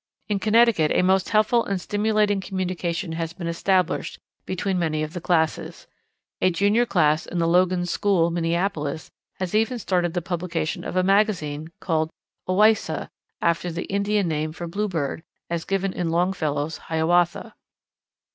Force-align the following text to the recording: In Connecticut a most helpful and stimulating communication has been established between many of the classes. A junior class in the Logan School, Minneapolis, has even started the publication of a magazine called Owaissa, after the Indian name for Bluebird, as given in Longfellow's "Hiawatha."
In 0.27 0.39
Connecticut 0.39 0.89
a 0.93 1.03
most 1.03 1.29
helpful 1.29 1.63
and 1.63 1.79
stimulating 1.79 2.41
communication 2.41 3.11
has 3.11 3.33
been 3.33 3.45
established 3.45 4.17
between 4.47 4.79
many 4.79 5.03
of 5.03 5.13
the 5.13 5.21
classes. 5.21 5.85
A 6.41 6.49
junior 6.49 6.87
class 6.87 7.27
in 7.27 7.37
the 7.37 7.47
Logan 7.47 7.85
School, 7.85 8.31
Minneapolis, 8.31 9.11
has 9.35 9.53
even 9.53 9.77
started 9.77 10.15
the 10.15 10.21
publication 10.23 10.83
of 10.83 10.95
a 10.95 11.03
magazine 11.03 11.67
called 11.79 12.09
Owaissa, 12.49 13.09
after 13.43 13.71
the 13.71 13.85
Indian 13.93 14.27
name 14.27 14.53
for 14.53 14.65
Bluebird, 14.67 15.21
as 15.51 15.65
given 15.65 15.93
in 15.93 16.09
Longfellow's 16.09 16.77
"Hiawatha." 16.89 17.53